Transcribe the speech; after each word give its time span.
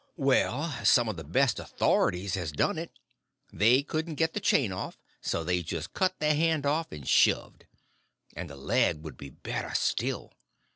"Well, 0.17 0.83
some 0.83 1.07
of 1.09 1.15
the 1.17 1.23
best 1.23 1.59
authorities 1.59 2.33
has 2.33 2.51
done 2.51 2.79
it. 2.79 2.89
They 3.53 3.83
couldn't 3.83 4.15
get 4.15 4.33
the 4.33 4.39
chain 4.39 4.71
off, 4.71 4.97
so 5.21 5.43
they 5.43 5.61
just 5.61 5.93
cut 5.93 6.17
their 6.17 6.33
hand 6.35 6.65
off 6.65 6.91
and 6.91 7.07
shoved. 7.07 7.67
And 8.35 8.49
a 8.49 8.55
leg 8.55 9.03
would 9.03 9.15
be 9.15 9.29
better 9.29 9.75
still. 9.75 10.33